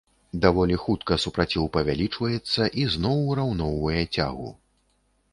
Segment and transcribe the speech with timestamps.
[0.43, 4.49] Даволі хутка супраціў павялічваецца і зноў ураўноўвае цягу.